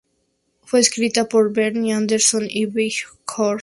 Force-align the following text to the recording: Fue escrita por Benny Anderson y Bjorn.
Fue 0.63 0.79
escrita 0.79 1.29
por 1.29 1.53
Benny 1.53 1.91
Anderson 1.93 2.47
y 2.49 2.65
Bjorn. 2.65 3.59